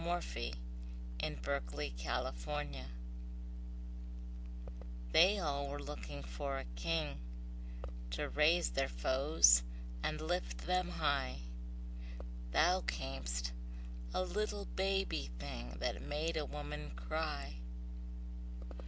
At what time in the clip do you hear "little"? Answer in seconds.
14.23-14.65